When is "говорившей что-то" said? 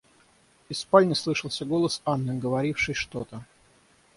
2.33-3.45